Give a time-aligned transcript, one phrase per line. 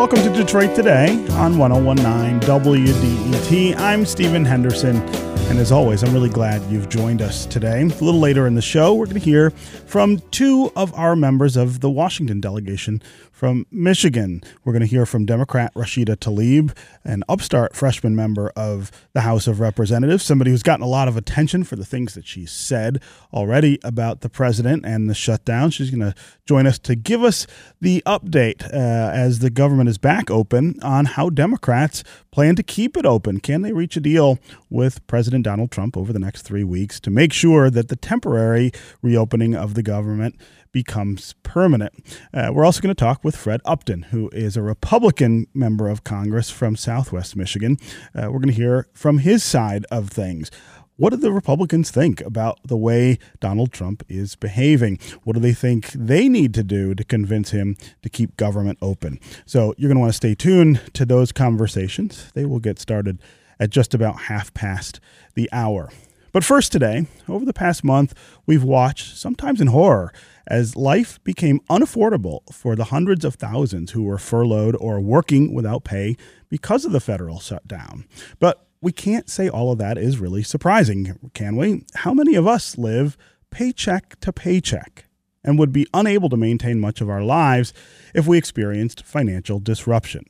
[0.00, 3.76] Welcome to Detroit Today on 1019 WDET.
[3.76, 7.82] I'm Stephen Henderson, and as always, I'm really glad you've joined us today.
[7.82, 11.54] A little later in the show, we're going to hear from two of our members
[11.54, 13.02] of the Washington delegation
[13.40, 14.42] from Michigan.
[14.64, 19.46] We're going to hear from Democrat Rashida Tlaib, an upstart freshman member of the House
[19.46, 23.00] of Representatives, somebody who's gotten a lot of attention for the things that she said
[23.32, 25.70] already about the president and the shutdown.
[25.70, 26.14] She's going to
[26.44, 27.46] join us to give us
[27.80, 32.94] the update uh, as the government is back open on how Democrats plan to keep
[32.94, 33.40] it open.
[33.40, 34.38] Can they reach a deal
[34.68, 38.70] with President Donald Trump over the next three weeks to make sure that the temporary
[39.00, 40.36] reopening of the government
[40.72, 41.92] becomes permanent.
[42.32, 46.04] Uh, we're also going to talk with Fred Upton, who is a Republican member of
[46.04, 47.76] Congress from Southwest Michigan.
[48.14, 50.50] Uh, we're going to hear from his side of things.
[50.96, 54.98] What do the Republicans think about the way Donald Trump is behaving?
[55.24, 59.18] What do they think they need to do to convince him to keep government open?
[59.46, 62.30] So you're going to want to stay tuned to those conversations.
[62.34, 63.18] They will get started
[63.58, 65.00] at just about half past
[65.34, 65.88] the hour.
[66.32, 68.14] But first, today, over the past month,
[68.46, 70.12] we've watched, sometimes in horror,
[70.50, 75.84] as life became unaffordable for the hundreds of thousands who were furloughed or working without
[75.84, 76.16] pay
[76.48, 78.04] because of the federal shutdown.
[78.40, 81.84] But we can't say all of that is really surprising, can we?
[81.94, 83.16] How many of us live
[83.50, 85.06] paycheck to paycheck
[85.44, 87.72] and would be unable to maintain much of our lives
[88.14, 90.24] if we experienced financial disruption?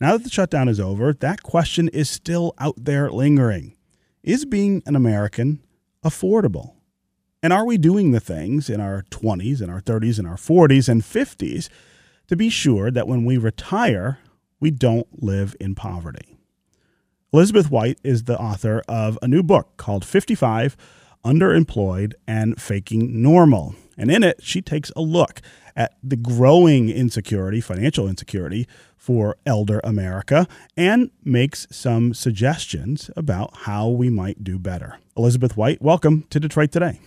[0.00, 3.76] Now that the shutdown is over, that question is still out there lingering.
[4.22, 5.60] Is being an American
[6.04, 6.75] affordable?
[7.46, 10.88] And are we doing the things in our 20s and our 30s and our 40s
[10.88, 11.68] and 50s
[12.26, 14.18] to be sure that when we retire,
[14.58, 16.36] we don't live in poverty?
[17.32, 20.76] Elizabeth White is the author of a new book called 55
[21.24, 23.76] Underemployed and Faking Normal.
[23.96, 25.40] And in it, she takes a look
[25.76, 28.66] at the growing insecurity, financial insecurity
[28.96, 34.98] for elder America, and makes some suggestions about how we might do better.
[35.16, 36.98] Elizabeth White, welcome to Detroit Today.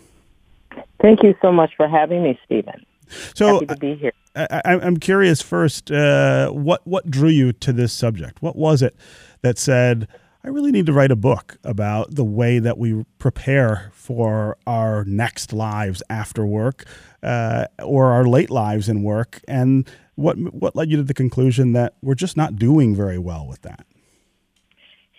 [1.02, 2.86] Thank you so much for having me, Stephen.
[3.34, 4.12] So Happy to be here.
[4.36, 8.42] I, am curious first, uh, what what drew you to this subject?
[8.42, 8.96] What was it
[9.42, 10.08] that said,
[10.44, 15.04] I really need to write a book about the way that we prepare for our
[15.06, 16.86] next lives after work,
[17.24, 21.74] uh, or our late lives in work, and what what led you to the conclusion
[21.74, 23.86] that we're just not doing very well with that?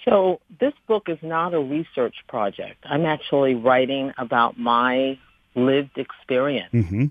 [0.05, 2.85] So this book is not a research project.
[2.85, 5.19] I'm actually writing about my
[5.55, 6.73] lived experience.
[6.73, 7.07] Mm-hmm.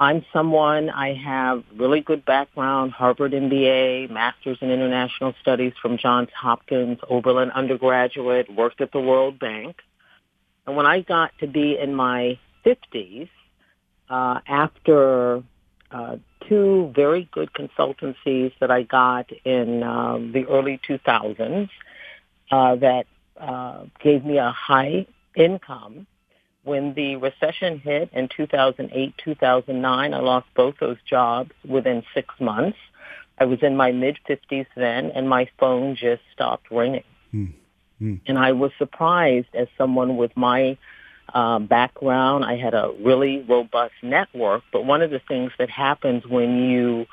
[0.00, 6.28] I'm someone, I have really good background, Harvard MBA, Master's in International Studies from Johns
[6.32, 9.80] Hopkins, Oberlin undergraduate, worked at the World Bank.
[10.66, 13.28] And when I got to be in my 50s,
[14.08, 15.42] uh, after
[15.90, 16.16] uh,
[16.48, 21.68] two very good consultancies that I got in uh, the early 2000s
[22.50, 23.06] uh, that
[23.36, 26.06] uh, gave me a high income,
[26.68, 32.78] when the recession hit in 2008, 2009, I lost both those jobs within six months.
[33.38, 37.04] I was in my mid 50s then, and my phone just stopped ringing.
[37.34, 38.14] Mm-hmm.
[38.26, 40.76] And I was surprised as someone with my
[41.32, 42.44] uh, background.
[42.44, 47.06] I had a really robust network, but one of the things that happens when you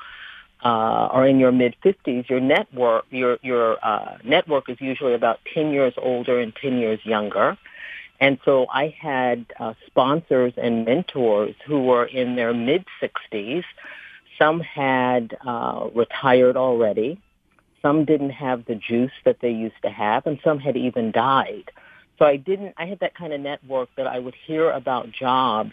[0.64, 5.40] uh, are in your mid 50s, your network, your your uh, network is usually about
[5.54, 7.58] 10 years older and 10 years younger.
[8.20, 13.64] And so I had uh, sponsors and mentors who were in their mid 60s.
[14.38, 17.20] Some had uh, retired already.
[17.82, 21.70] Some didn't have the juice that they used to have, and some had even died.
[22.18, 22.74] So I didn't.
[22.76, 25.72] I had that kind of network that I would hear about jobs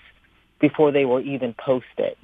[0.59, 2.15] before they were even posted.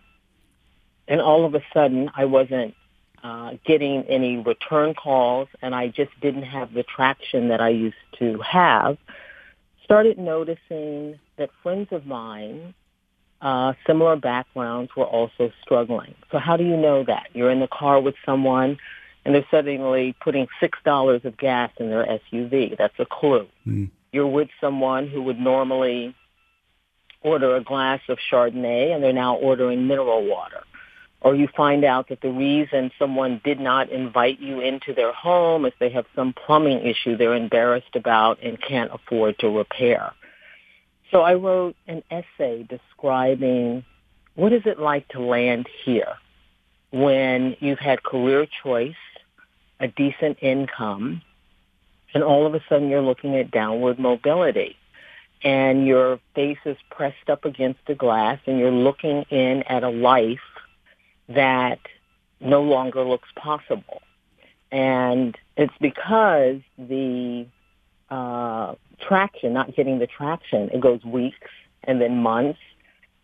[1.08, 2.76] And all of a sudden, I wasn't
[3.24, 7.96] uh, getting any return calls, and I just didn't have the traction that I used
[8.20, 8.98] to have
[9.90, 12.76] started noticing that friends of mine,
[13.42, 16.14] uh, similar backgrounds, were also struggling.
[16.32, 17.30] So how do you know that?
[17.34, 18.78] You're in the car with someone
[19.26, 22.78] and they're suddenly putting $6 of gas in their SUV.
[22.78, 23.48] That's a clue.
[23.66, 23.90] Mm.
[24.12, 26.16] You're with someone who would normally
[27.22, 30.62] order a glass of Chardonnay and they're now ordering mineral water
[31.22, 35.66] or you find out that the reason someone did not invite you into their home
[35.66, 40.14] is they have some plumbing issue they're embarrassed about and can't afford to repair.
[41.12, 43.84] So I wrote an essay describing
[44.36, 46.14] what is it like to land here
[46.92, 48.96] when you've had career choice,
[49.80, 51.22] a decent income,
[52.14, 54.78] and all of a sudden you're looking at downward mobility
[55.44, 59.90] and your face is pressed up against the glass and you're looking in at a
[59.90, 60.40] life
[61.30, 61.80] that
[62.40, 64.02] no longer looks possible.
[64.72, 67.48] And it's because the
[68.10, 71.50] uh, traction, not getting the traction, it goes weeks
[71.84, 72.60] and then months,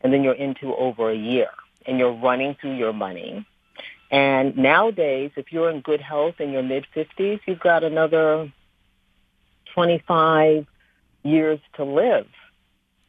[0.02, 1.50] and then you're into over a year,
[1.86, 3.46] and you're running through your money.
[4.12, 8.52] And nowadays, if you're in good health in your mid 50s, you've got another
[9.74, 10.68] 25
[11.24, 12.28] years to live.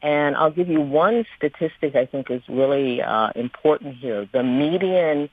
[0.01, 4.27] And I'll give you one statistic I think is really uh, important here.
[4.31, 5.29] The median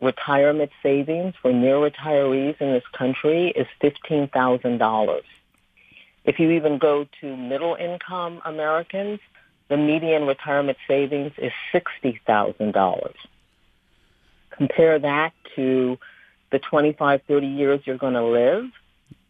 [0.00, 5.20] retirement savings for near retirees in this country is $15,000.
[6.24, 9.20] If you even go to middle income Americans,
[9.68, 13.14] the median retirement savings is $60,000.
[14.50, 15.98] Compare that to
[16.50, 18.70] the 25, 30 years you're going to live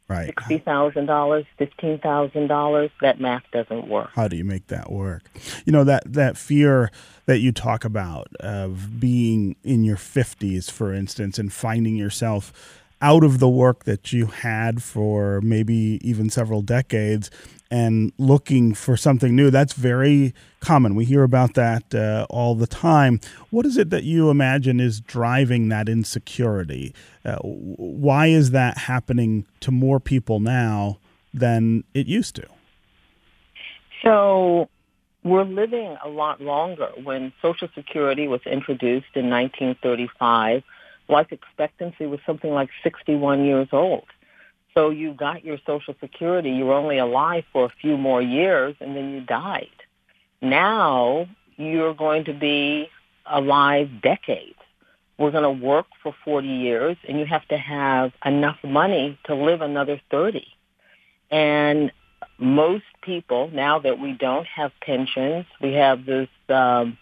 [0.08, 0.26] Right.
[0.26, 2.91] Sixty thousand dollars, fifteen thousand dollars.
[3.00, 4.11] That math doesn't work.
[4.14, 5.25] How do you make that work?
[5.64, 6.93] You know that that fear
[7.26, 12.53] that you talk about of being in your fifties, for instance, and finding yourself
[13.02, 17.31] out of the work that you had for maybe even several decades
[17.70, 19.50] and looking for something new.
[19.50, 20.94] That's very common.
[20.94, 23.20] We hear about that uh, all the time.
[23.50, 26.94] What is it that you imagine is driving that insecurity?
[27.25, 30.99] Uh, why is that happening to more people now
[31.34, 32.46] than it used to?
[34.02, 34.69] So,
[35.25, 36.88] we're living a lot longer.
[37.02, 40.62] When Social Security was introduced in 1935,
[41.08, 44.05] life expectancy was something like 61 years old.
[44.75, 48.76] So you got your Social Security, you were only alive for a few more years,
[48.81, 49.70] and then you died.
[50.43, 52.91] Now you're going to be
[53.25, 54.58] alive decades.
[55.19, 59.35] We're going to work for 40 years, and you have to have enough money to
[59.35, 60.47] live another 30.
[61.31, 61.91] And
[62.38, 66.99] most people, now that we don't have pensions, we have this, um,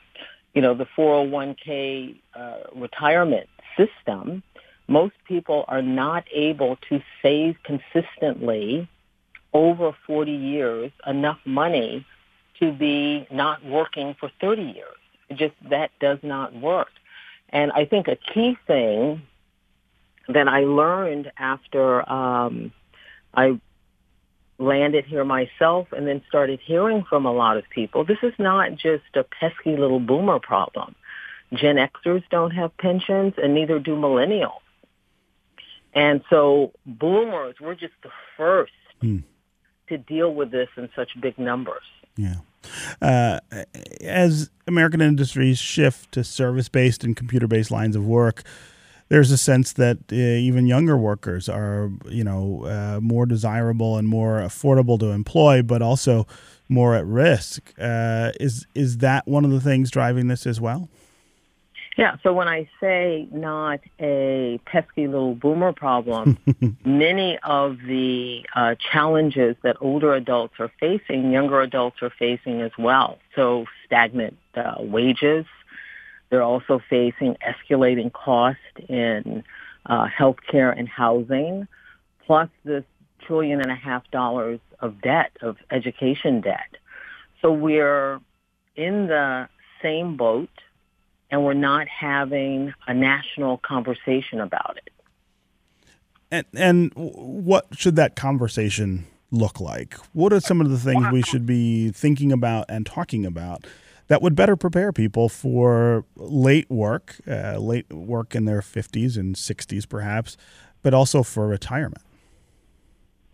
[0.54, 4.42] you know, the 401k uh, retirement system,
[4.88, 8.88] most people are not able to save consistently
[9.52, 12.04] over 40 years enough money
[12.60, 15.38] to be not working for 30 years.
[15.38, 16.90] Just that does not work.
[17.48, 19.22] And I think a key thing
[20.28, 22.72] that I learned after um,
[23.34, 23.58] I
[24.58, 28.74] landed here myself and then started hearing from a lot of people, this is not
[28.76, 30.94] just a pesky little boomer problem.
[31.52, 34.60] Gen Xers don't have pensions and neither do millennials.
[35.94, 39.22] And so boomers, we're just the first mm.
[39.88, 41.82] to deal with this in such big numbers.
[42.16, 42.36] Yeah.
[43.00, 43.40] Uh,
[44.00, 48.42] as American industries shift to service based and computer based lines of work,
[49.08, 54.08] there's a sense that uh, even younger workers are, you know, uh, more desirable and
[54.08, 56.26] more affordable to employ, but also
[56.68, 57.72] more at risk.
[57.78, 60.88] Uh, is is that one of the things driving this as well?
[61.96, 66.38] Yeah, so when I say not a pesky little boomer problem,
[66.84, 72.72] many of the uh, challenges that older adults are facing, younger adults are facing as
[72.76, 73.18] well.
[73.36, 75.46] So stagnant uh, wages.
[76.30, 78.58] They're also facing escalating cost
[78.88, 79.44] in
[79.86, 81.68] uh, healthcare and housing,
[82.26, 82.84] plus this
[83.20, 86.76] trillion and a half dollars of debt, of education debt.
[87.40, 88.20] So we're
[88.74, 89.48] in the
[89.80, 90.50] same boat
[91.34, 94.92] and we're not having a national conversation about it.
[96.30, 99.94] And, and what should that conversation look like?
[100.12, 103.66] What are some of the things we should be thinking about and talking about
[104.06, 109.34] that would better prepare people for late work, uh, late work in their 50s and
[109.34, 110.36] 60s perhaps,
[110.84, 112.04] but also for retirement?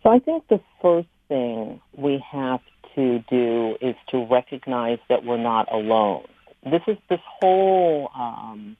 [0.01, 2.61] So I think the first thing we have
[2.95, 6.25] to do is to recognize that we're not alone
[6.63, 8.77] this is this whole um,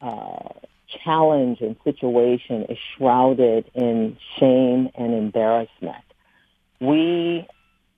[0.00, 0.48] uh,
[1.04, 6.04] challenge and situation is shrouded in shame and embarrassment.
[6.80, 7.46] We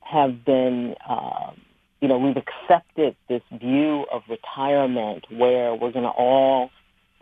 [0.00, 1.52] have been, uh,
[2.00, 6.70] you know, we've accepted this view of retirement where we're going to all,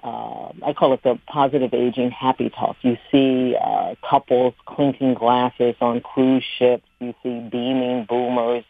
[0.02, 2.76] uh, I call it the positive aging happy talk.
[2.82, 6.86] You see uh, couples clinking glasses on cruise ships.
[7.00, 8.64] You see beaming boomers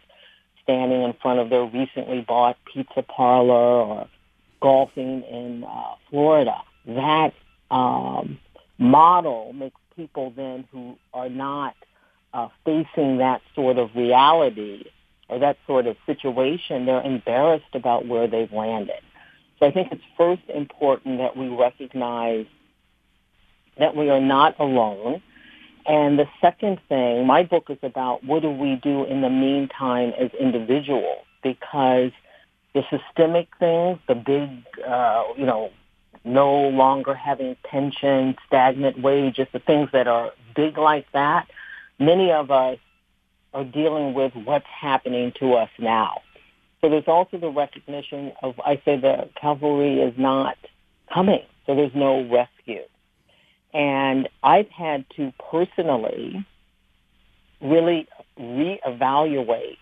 [0.68, 4.08] standing in front of their recently bought pizza parlor or
[4.60, 6.56] golfing in uh, Florida.
[6.86, 7.32] That
[7.70, 8.38] um,
[8.76, 11.74] model makes people then who are not
[12.34, 14.84] uh, facing that sort of reality
[15.28, 19.00] or that sort of situation, they're embarrassed about where they've landed.
[19.58, 22.46] So I think it's first important that we recognize
[23.78, 25.22] that we are not alone
[25.88, 30.12] and the second thing, my book is about what do we do in the meantime
[30.18, 32.12] as individuals because
[32.74, 34.50] the systemic things, the big,
[34.86, 35.70] uh, you know,
[36.24, 41.48] no longer having pension, stagnant wages, the things that are big like that,
[41.98, 42.78] many of us
[43.54, 46.20] are dealing with what's happening to us now.
[46.82, 50.58] So there's also the recognition of, I say the cavalry is not
[51.12, 52.57] coming, so there's no rescue.
[53.72, 56.46] And I've had to personally
[57.60, 58.08] really
[58.38, 59.76] reevaluate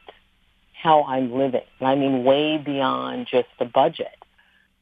[0.73, 1.62] how I'm living.
[1.81, 4.09] I mean, way beyond just the budget.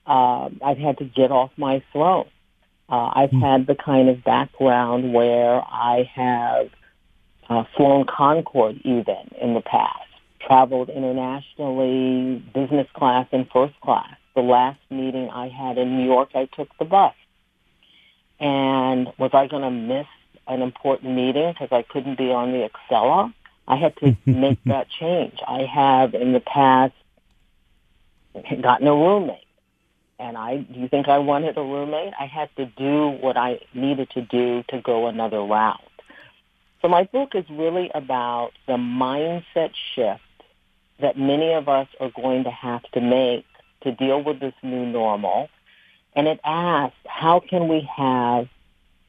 [0.06, 2.28] Um, I've had to get off my throne.
[2.88, 3.40] Uh, I've mm.
[3.40, 6.68] had the kind of background where I have
[7.48, 10.08] uh, flown Concorde even in the past,
[10.40, 14.14] traveled internationally, business class and first class.
[14.34, 17.14] The last meeting I had in New York, I took the bus.
[18.44, 20.06] And was I going to miss
[20.46, 23.32] an important meeting because I couldn't be on the Acela?
[23.66, 25.38] I had to make that change.
[25.48, 26.92] I have in the past
[28.60, 29.38] gotten a roommate.
[30.18, 32.12] And I, do you think I wanted a roommate?
[32.20, 35.80] I had to do what I needed to do to go another route.
[36.82, 40.20] So my book is really about the mindset shift
[41.00, 43.46] that many of us are going to have to make
[43.84, 45.48] to deal with this new normal.
[46.14, 48.48] And it asks, how can we have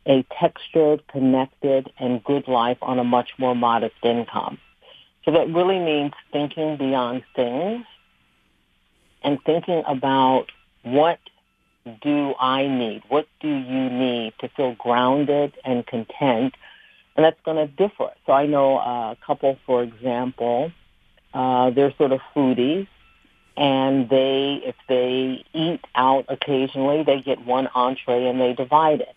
[0.07, 4.57] a textured, connected, and good life on a much more modest income?
[5.24, 7.85] So that really means thinking beyond things
[9.24, 10.51] and thinking about
[10.83, 11.19] what
[12.01, 13.03] do I need?
[13.09, 16.55] What do you need to feel grounded and content?
[17.15, 18.12] And that's going to differ.
[18.25, 20.71] So I know a couple, for example,
[21.33, 22.88] uh, they're sort of foodies
[23.57, 29.15] and they, if they eat out occasionally, they get one entree and they divide it.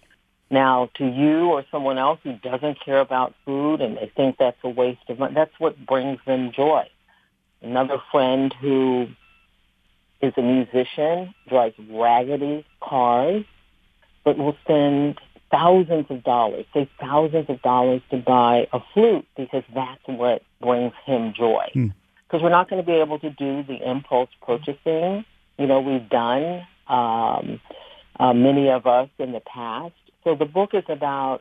[0.51, 4.57] Now, to you or someone else who doesn't care about food and they think that's
[4.63, 6.89] a waste of money, that's what brings them joy.
[7.61, 9.09] Another friend who
[10.23, 13.45] is a musician, drives raggedy cars,
[14.25, 19.65] but will spend thousands of dollars, say thousands of dollars to buy a flute because
[19.75, 21.69] that's what brings him joy.
[21.73, 21.89] Hmm
[22.29, 25.25] because we're not going to be able to do the impulse purchasing.
[25.59, 27.61] You know, we've done um,
[28.21, 29.95] uh, many of us in the past.
[30.25, 31.41] So the book is about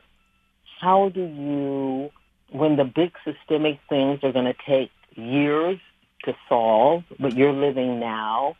[0.80, 2.10] how do you,
[2.50, 5.78] when the big systemic things are going to take years
[6.24, 8.56] to solve, but you're living now,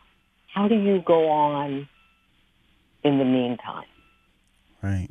[0.52, 1.88] how do you go on
[3.04, 3.86] in the meantime?
[4.80, 5.08] Right.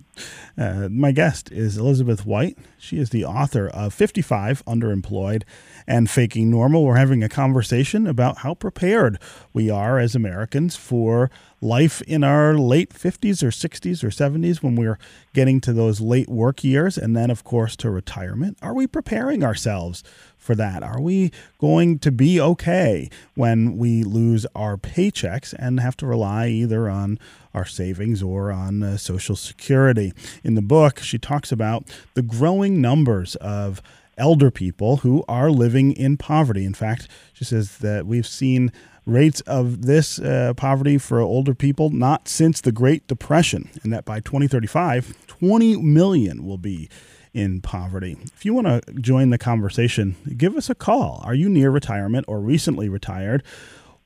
[0.58, 2.58] Uh, my guest is Elizabeth White.
[2.78, 5.44] She is the author of 55 Underemployed
[5.86, 6.86] and Faking Normal.
[6.86, 9.20] We're having a conversation about how prepared
[9.52, 14.76] we are as Americans for life in our late 50s or 60s or 70s when
[14.76, 15.00] we're
[15.34, 18.58] getting to those late work years and then, of course, to retirement.
[18.62, 20.02] Are we preparing ourselves
[20.38, 20.82] for that?
[20.82, 26.48] Are we going to be okay when we lose our paychecks and have to rely
[26.48, 27.20] either on
[27.58, 30.14] our savings or on uh, Social Security?
[30.44, 33.82] In the book, she talks about the growing numbers of
[34.18, 36.66] elder people who are living in poverty.
[36.66, 38.72] In fact, she says that we've seen
[39.06, 44.06] rates of this uh, poverty for older people not since the Great Depression, and that
[44.06, 46.90] by 2035, 20 million will be
[47.34, 48.18] in poverty.
[48.36, 51.22] If you want to join the conversation, give us a call.
[51.24, 53.44] Are you near retirement or recently retired?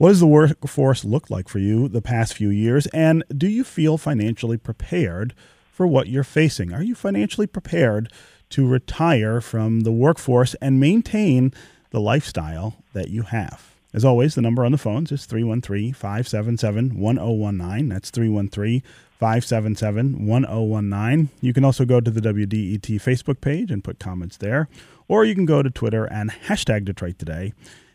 [0.01, 2.88] What does the workforce look like for you the past few years?
[2.88, 5.36] And do you feel financially prepared
[5.72, 6.74] for what you're facing?
[6.74, 8.12] Are you financially prepared
[8.50, 11.53] to retire from the workforce and maintain
[11.91, 13.75] the lifestyle that you have?
[13.93, 17.89] As always, the number on the phones is 313 577 1019.
[17.89, 18.81] That's 313
[19.20, 21.29] 577 1019.
[21.41, 24.67] You can also go to the WDET Facebook page and put comments there,
[25.08, 27.53] or you can go to Twitter and hashtag Detroit Today,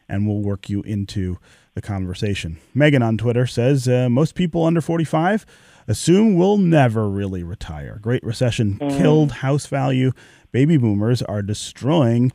[0.09, 1.39] and we'll work you into
[1.77, 2.57] the conversation.
[2.75, 5.47] Megan on Twitter says uh, most people under 45
[5.87, 7.99] assume we'll never really retire.
[8.01, 8.99] Great recession mm.
[8.99, 10.13] killed house value.
[10.51, 12.33] Baby boomers are destroying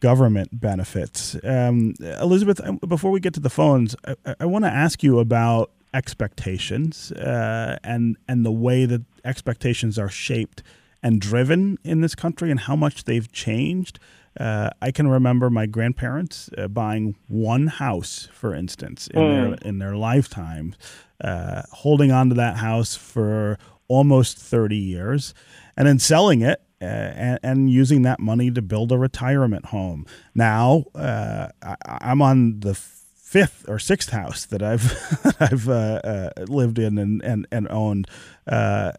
[0.00, 1.36] government benefits.
[1.42, 5.70] Um, Elizabeth, before we get to the phones, I, I want to ask you about
[5.94, 10.62] expectations uh, and and the way that expectations are shaped
[11.02, 13.98] and driven in this country and how much they've changed.
[14.38, 19.30] Uh, I can remember my grandparents uh, buying one house, for instance, in mm.
[19.30, 20.74] their in their lifetime,
[21.22, 23.58] uh, holding on to that house for
[23.88, 25.34] almost thirty years,
[25.76, 30.04] and then selling it uh, and, and, using that money to build a retirement home.
[30.34, 31.76] Now uh, I,
[32.10, 37.46] am on the fifth or sixth house that I've I've uh, lived in and and,
[37.52, 38.08] and owned,
[38.46, 38.92] uh,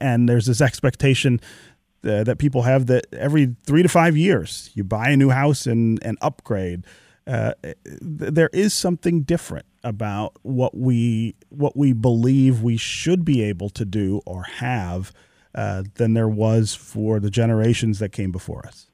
[0.00, 1.40] and there's this expectation.
[2.02, 5.66] Uh, that people have that every three to five years you buy a new house
[5.66, 6.82] and, and upgrade
[7.26, 7.52] uh,
[8.00, 13.84] there is something different about what we what we believe we should be able to
[13.84, 15.12] do or have
[15.54, 18.86] uh, than there was for the generations that came before us.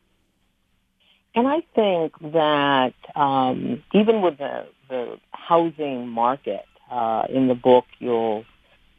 [1.34, 7.84] And I think that um, even with the, the housing market uh, in the book,
[7.98, 8.44] you'll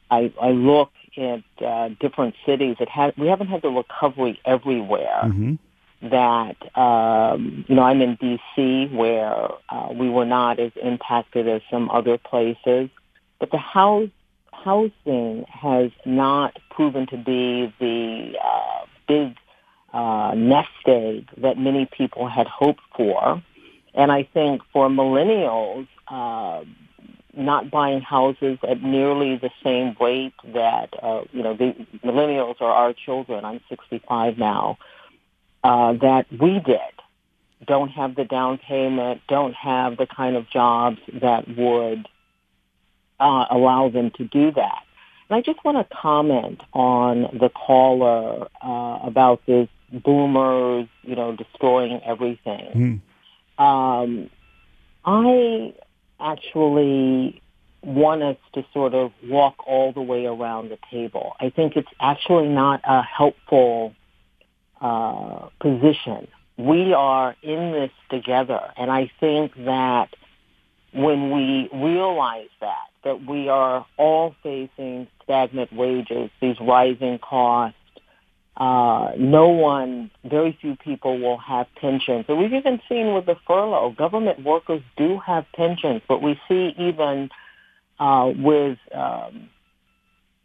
[0.09, 2.77] I, I look at uh, different cities.
[2.79, 5.21] It has we haven't had the recovery everywhere.
[5.24, 5.55] Mm-hmm.
[6.09, 8.89] That um, you know, I'm in D.C.
[8.93, 12.89] where uh, we were not as impacted as some other places,
[13.39, 14.09] but the house
[14.51, 19.36] housing has not proven to be the uh, big
[19.93, 23.41] uh, nest egg that many people had hoped for.
[23.93, 26.63] And I think for millennials, uh,
[27.38, 32.72] not buying houses at nearly the same rate that, uh, you know, the millennials are
[32.72, 33.46] our children.
[33.46, 34.77] I'm 65 now.
[35.63, 36.79] Uh, that we did
[37.65, 42.08] don't have the down payment, don't have the kind of jobs that would
[43.20, 44.84] uh, allow them to do that.
[45.29, 51.36] And I just want to comment on the caller uh, about this boomers, you know,
[51.36, 53.01] destroying everything.
[53.60, 53.63] Mm.
[53.63, 54.29] Um,
[55.03, 55.74] I
[56.19, 57.41] actually
[57.83, 61.36] want us to sort of walk all the way around the table.
[61.39, 63.93] I think it's actually not a helpful
[64.81, 66.27] uh, position.
[66.57, 70.09] We are in this together, and I think that
[70.91, 77.77] when we realize that, that we are all facing stagnant wages, these rising costs,
[78.57, 82.25] uh, no one, very few people will have pensions.
[82.27, 86.73] And we've even seen with the furlough, government workers do have pensions, but we see
[86.79, 87.29] even
[87.99, 89.49] uh, with um,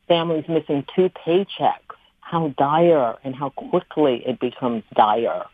[0.09, 5.45] families missing two paychecks, how dire and how quickly it becomes dire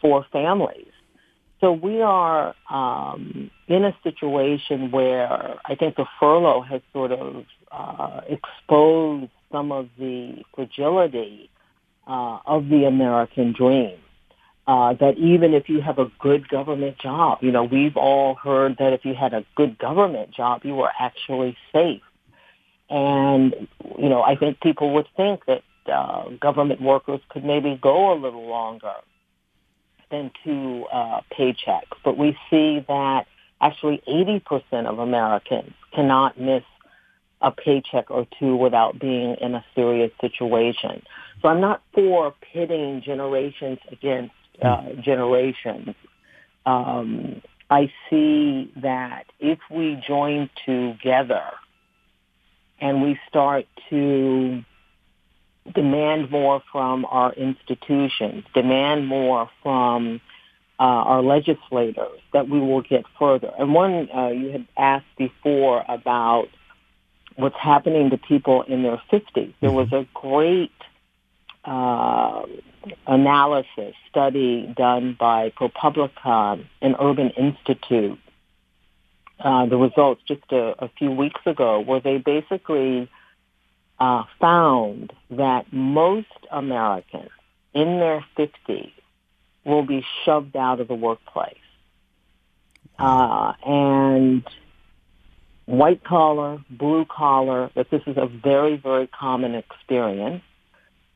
[0.00, 0.90] for families.
[1.60, 7.44] So we are um, in a situation where I think the furlough has sort of
[7.70, 11.50] uh, exposed some of the fragility
[12.06, 13.98] uh, of the American dream.
[14.66, 18.76] Uh, that even if you have a good government job, you know, we've all heard
[18.78, 22.00] that if you had a good government job, you were actually safe.
[22.88, 28.14] And, you know, I think people would think that uh, government workers could maybe go
[28.14, 28.94] a little longer
[30.10, 31.96] than two uh, paychecks.
[32.02, 33.26] But we see that
[33.60, 36.62] actually 80% of Americans cannot miss
[37.40, 41.02] a paycheck or two without being in a serious situation.
[41.44, 45.00] So I'm not for pitting generations against uh, hmm.
[45.02, 45.94] generations.
[46.64, 51.44] Um, I see that if we join together
[52.80, 54.64] and we start to
[55.74, 60.22] demand more from our institutions, demand more from
[60.80, 63.50] uh, our legislators, that we will get further.
[63.58, 66.48] And one, uh, you had asked before about
[67.36, 69.52] what's happening to people in their 50s.
[69.60, 69.96] There was mm-hmm.
[69.96, 70.72] a great
[71.64, 72.42] uh,
[73.06, 78.18] analysis study done by ProPublica and Urban Institute.
[79.40, 83.10] Uh, the results just a, a, few weeks ago, where they basically
[83.98, 87.30] uh, found that most Americans
[87.74, 88.92] in their 50s
[89.64, 91.56] will be shoved out of the workplace.
[92.98, 94.44] Uh, and
[95.66, 100.42] white collar, blue collar, that this is a very, very common experience.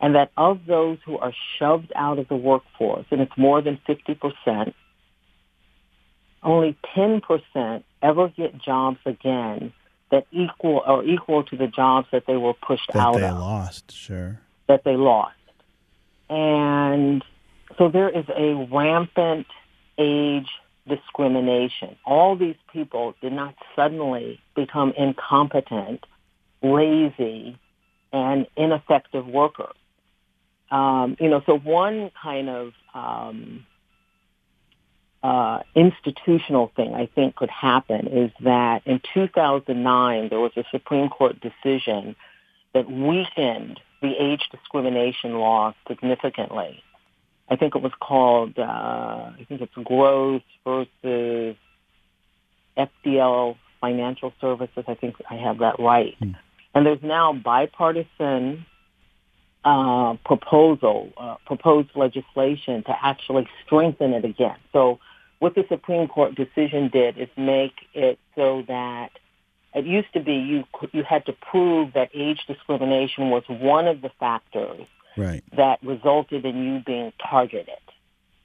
[0.00, 3.78] And that of those who are shoved out of the workforce, and it's more than
[3.88, 4.72] 50%,
[6.42, 9.72] only 10% ever get jobs again
[10.10, 13.20] that equal or equal to the jobs that they were pushed out of.
[13.20, 13.38] that out they of.
[13.38, 14.40] lost, sure.
[14.68, 15.34] That they lost.
[16.30, 17.24] And
[17.76, 19.46] so there is a rampant
[19.98, 20.48] age
[20.86, 21.96] discrimination.
[22.06, 26.04] All these people did not suddenly become incompetent,
[26.62, 27.58] lazy,
[28.12, 29.74] and ineffective workers.
[30.70, 33.66] Um, you know, so one kind of um,
[35.22, 41.08] uh, institutional thing I think could happen is that in 2009 there was a Supreme
[41.08, 42.14] Court decision
[42.74, 46.82] that weakened the age discrimination law significantly.
[47.50, 51.56] I think it was called, uh, I think it's Gross versus
[52.76, 54.84] FBL Financial Services.
[54.86, 56.14] I think I have that right.
[56.20, 56.36] Mm.
[56.74, 58.66] And there's now bipartisan
[59.68, 64.56] uh, proposal, uh, proposed legislation to actually strengthen it again.
[64.72, 64.98] So
[65.40, 69.10] what the Supreme Court decision did is make it so that
[69.74, 74.00] it used to be you you had to prove that age discrimination was one of
[74.00, 74.86] the factors
[75.18, 75.44] right.
[75.54, 77.84] that resulted in you being targeted.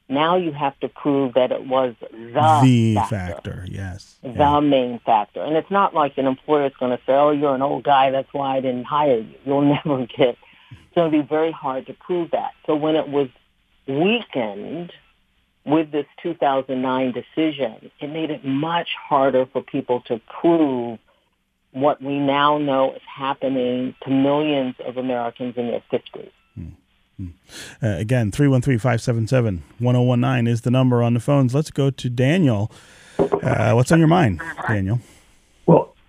[0.09, 4.19] Now you have to prove that it was the, the factor, factor yes.
[4.21, 4.59] the Yeah.
[4.59, 5.41] main factor.
[5.41, 8.11] And it's not like an employer is going to say, oh, you're an old guy,
[8.11, 9.35] that's why I didn't hire you.
[9.45, 10.37] You'll never get,
[10.85, 12.51] it's going to be very hard to prove that.
[12.65, 13.29] So when it was
[13.87, 14.91] weakened
[15.65, 20.99] with this 2009 decision, it made it much harder for people to prove
[21.71, 26.31] what we now know is happening to millions of Americans in their 50s.
[27.81, 31.53] Uh, again, 313 577 1019 is the number on the phones.
[31.53, 32.71] Let's go to Daniel.
[33.19, 34.99] Uh, what's on your mind, Daniel?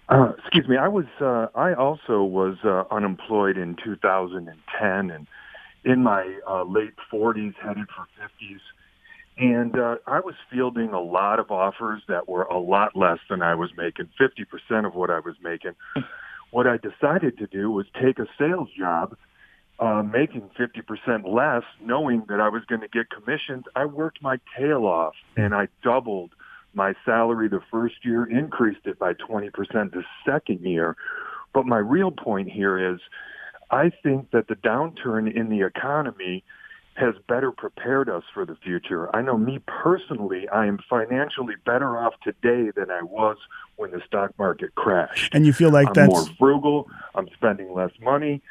[0.08, 0.76] Uh, excuse me.
[0.76, 1.06] I was.
[1.20, 5.26] Uh, I also was uh, unemployed in 2010, and
[5.84, 8.60] in my uh, late 40s, headed for 50s,
[9.38, 13.40] and uh, I was fielding a lot of offers that were a lot less than
[13.42, 15.72] I was making, 50% of what I was making.
[16.50, 19.16] What I decided to do was take a sales job.
[19.80, 24.38] Uh, making 50% less, knowing that I was going to get commissions, I worked my
[24.56, 26.30] tail off and I doubled
[26.74, 29.50] my salary the first year, increased it by 20%
[29.92, 30.96] the second year.
[31.52, 33.00] But my real point here is
[33.70, 36.44] I think that the downturn in the economy
[36.94, 39.14] has better prepared us for the future.
[39.14, 43.37] I know me personally, I am financially better off today than I was
[43.76, 45.34] when the stock market crashed.
[45.34, 46.88] And you feel like I'm that's more frugal.
[47.16, 48.42] I'm spending less money.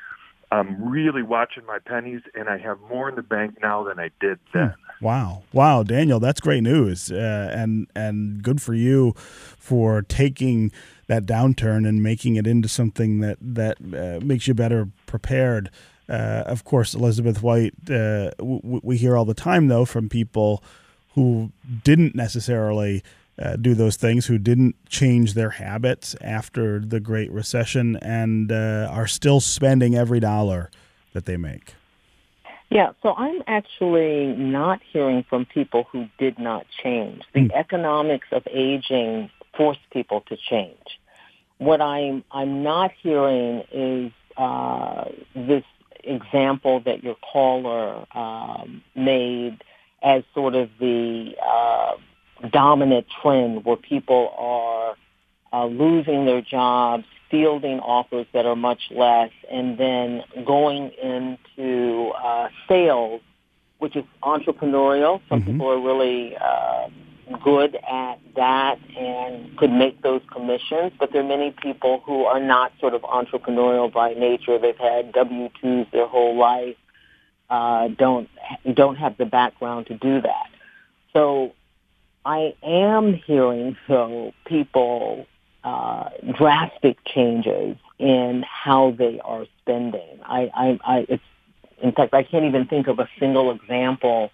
[0.53, 4.11] I'm really watching my pennies, and I have more in the bank now than I
[4.19, 4.75] did then.
[5.01, 10.71] Wow, wow, Daniel, that's great news, uh, and and good for you for taking
[11.07, 15.71] that downturn and making it into something that that uh, makes you better prepared.
[16.07, 20.63] Uh, of course, Elizabeth White, uh, w- we hear all the time though from people
[21.15, 21.51] who
[21.83, 23.03] didn't necessarily
[23.41, 28.87] uh, do those things, who didn't change their habits after the Great Recession, and uh,
[28.91, 30.69] are still spending every dollar
[31.13, 31.73] that they make.
[32.69, 37.21] Yeah, so I'm actually not hearing from people who did not change.
[37.33, 40.99] The economics of aging force people to change.
[41.59, 45.63] What I'm I'm not hearing is uh, this
[46.03, 49.63] example that your caller um, made
[50.01, 51.93] as sort of the uh,
[52.51, 54.95] dominant trend where people are
[55.53, 62.47] uh, losing their jobs, fielding offers that are much less, and then going into uh,
[62.67, 63.21] sales,
[63.79, 65.21] which is entrepreneurial.
[65.29, 65.45] Some Mhm.
[65.45, 66.89] people are really uh,
[67.43, 72.39] good at that and could make those commissions, but there are many people who are
[72.39, 74.57] not sort of entrepreneurial by nature.
[74.59, 76.75] They've had W-2s their whole life,
[77.49, 78.29] uh, don't
[78.73, 80.47] don't have the background to do that.
[81.13, 81.51] So
[82.25, 85.25] I am hearing though people
[85.63, 90.19] uh, drastic changes in how they are spending.
[90.23, 91.23] I, I, I, it's
[91.81, 94.31] in fact I can't even think of a single example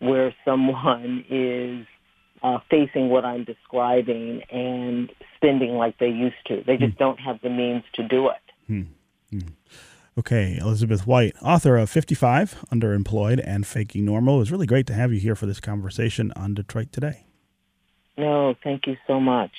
[0.00, 1.86] where someone is
[2.42, 6.62] uh, facing what I'm describing and spending like they used to.
[6.66, 8.36] They just don't have the means to do it.
[10.16, 14.36] Okay, Elizabeth White, author of 55, Underemployed and Faking Normal.
[14.36, 17.23] It was really great to have you here for this conversation on Detroit Today.
[18.16, 19.52] No, thank you so much.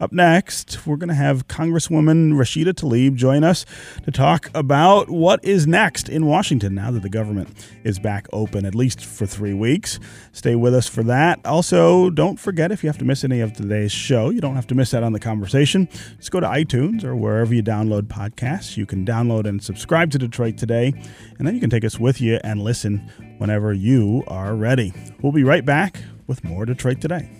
[0.00, 3.66] Up next, we're going to have Congresswoman Rashida Tlaib join us
[4.04, 7.50] to talk about what is next in Washington now that the government
[7.84, 10.00] is back open, at least for three weeks.
[10.32, 11.38] Stay with us for that.
[11.44, 14.66] Also, don't forget if you have to miss any of today's show, you don't have
[14.68, 15.86] to miss out on the conversation.
[16.16, 18.78] Just go to iTunes or wherever you download podcasts.
[18.78, 20.94] You can download and subscribe to Detroit Today,
[21.38, 24.94] and then you can take us with you and listen whenever you are ready.
[25.20, 27.39] We'll be right back with more Detroit Today.